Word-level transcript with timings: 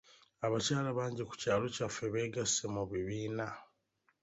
Abakyala 0.45 0.89
bangi 0.97 1.23
ku 1.29 1.33
kyalo 1.41 1.65
kyaffe 1.75 2.05
beegasse 2.13 2.63
mu 2.73 2.83
bibiina. 2.91 3.47